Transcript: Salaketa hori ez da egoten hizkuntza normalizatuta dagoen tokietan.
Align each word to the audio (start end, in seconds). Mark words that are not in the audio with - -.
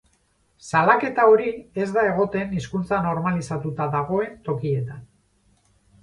Salaketa 0.69 1.25
hori 1.33 1.49
ez 1.83 1.85
da 1.97 2.05
egoten 2.13 2.55
hizkuntza 2.59 2.99
normalizatuta 3.07 3.87
dagoen 3.97 4.33
tokietan. 4.49 5.05